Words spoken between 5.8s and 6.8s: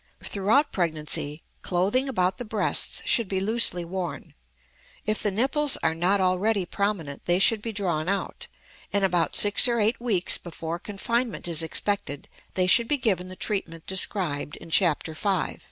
are not already